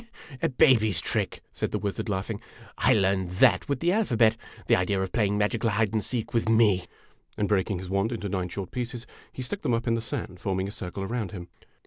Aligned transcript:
"A 0.41 0.49
baby's 0.49 0.99
trick!'' 0.99 1.43
said 1.53 1.69
the 1.69 1.77
wizard, 1.77 2.09
laughing. 2.09 2.41
"I 2.75 2.91
learned 2.95 3.33
that 3.33 3.69
with 3.69 3.81
the 3.81 3.91
alphabet. 3.91 4.35
The 4.65 4.75
idea 4.75 4.99
of 4.99 5.11
playing 5.11 5.37
magical 5.37 5.69
hide 5.69 5.93
and 5.93 6.03
seek 6.03 6.33
with 6.33 6.49
me!" 6.49 6.87
and 7.37 7.47
breaking 7.47 7.77
his 7.77 7.87
wand 7.87 8.11
into 8.11 8.27
nine 8.27 8.49
short 8.49 8.71
pieces, 8.71 9.05
he 9.31 9.43
stuck 9.43 9.61
them 9.61 9.75
up 9.75 9.85
in 9.85 9.93
the 9.93 10.01
sand, 10.01 10.39
forming 10.39 10.67
a 10.67 10.71
circle 10.71 11.03
around 11.03 11.33
him. 11.33 11.49